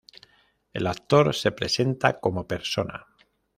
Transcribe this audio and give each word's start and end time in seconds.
El 0.73 0.87
actor 0.87 1.35
se 1.35 1.51
presenta 1.51 2.19
como 2.19 2.47
persona. 2.47 3.05